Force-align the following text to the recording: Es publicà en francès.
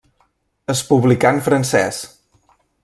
Es 0.75 0.81
publicà 0.93 1.35
en 1.37 1.43
francès. 1.49 2.03